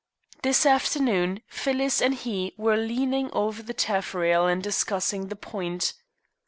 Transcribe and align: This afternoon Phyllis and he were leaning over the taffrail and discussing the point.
This 0.41 0.65
afternoon 0.65 1.43
Phyllis 1.45 2.01
and 2.01 2.15
he 2.15 2.55
were 2.57 2.75
leaning 2.75 3.29
over 3.33 3.61
the 3.61 3.71
taffrail 3.75 4.47
and 4.47 4.63
discussing 4.63 5.27
the 5.27 5.35
point. 5.35 5.93